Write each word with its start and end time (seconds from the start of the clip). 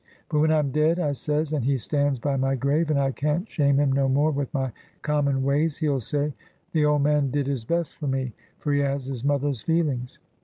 But 0.29 0.39
when 0.39 0.51
I'm 0.51 0.71
dead,' 0.71 0.97
I 0.97 1.11
says, 1.11 1.53
'and 1.53 1.63
he 1.63 1.77
stands 1.77 2.17
by 2.17 2.35
my 2.35 2.55
grave, 2.55 2.89
and 2.89 2.99
I 2.99 3.11
can't 3.11 3.47
shame 3.47 3.79
him 3.79 3.91
no 3.91 4.09
more 4.09 4.31
with 4.31 4.51
my 4.51 4.71
common 5.03 5.43
ways, 5.43 5.77
he'll 5.77 5.99
say, 6.01 6.33
"The 6.71 6.85
old 6.85 7.03
man 7.03 7.29
did 7.29 7.45
his 7.45 7.65
best 7.65 7.95
for 7.97 8.07
me," 8.07 8.33
for 8.57 8.73
he 8.73 8.79
has 8.79 9.05
his 9.05 9.23
mother's 9.23 9.61
feelings. 9.61 10.17